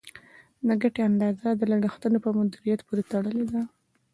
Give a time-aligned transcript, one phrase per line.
[0.67, 3.61] د ګټې اندازه د لګښتونو په مدیریت پورې تړلې ده.